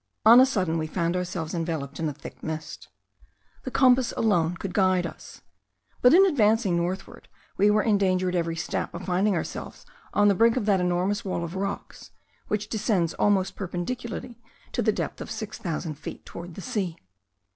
On 0.25 0.39
a 0.41 0.47
sudden 0.47 0.79
we 0.79 0.87
found 0.87 1.15
ourselves 1.15 1.53
enveloped 1.53 1.99
in 1.99 2.09
a 2.09 2.11
thick 2.13 2.41
mist; 2.41 2.89
the 3.65 3.69
compass 3.69 4.13
alone 4.17 4.57
could 4.57 4.73
guide 4.73 5.05
us; 5.05 5.41
but 6.01 6.11
in 6.11 6.25
advancing 6.25 6.75
northward 6.75 7.27
we 7.57 7.69
were 7.69 7.83
in 7.83 7.99
danger 7.99 8.27
at 8.27 8.33
every 8.33 8.55
step 8.55 8.91
of 8.95 9.05
finding 9.05 9.35
ourselves 9.35 9.85
on 10.11 10.27
the 10.27 10.33
brink 10.33 10.57
of 10.57 10.65
that 10.65 10.81
enormous 10.81 11.23
wall 11.23 11.43
of 11.43 11.53
rocks, 11.55 12.09
which 12.47 12.67
descends 12.67 13.13
almost 13.13 13.55
perpendicularly 13.55 14.41
to 14.71 14.81
the 14.81 14.91
depth 14.91 15.21
of 15.21 15.29
six 15.29 15.59
thousand 15.59 15.99
feet 15.99 16.25
towards 16.25 16.53
the 16.55 16.61
sea. 16.61 16.97